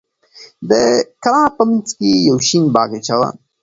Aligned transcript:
د 0.69 0.71
کلا 1.23 1.43
په 1.55 1.63
منځ 1.69 1.87
کې 1.97 2.09
یو 2.27 2.37
شین 2.47 2.63
باغچه 2.75 3.15
وه. 3.19 3.29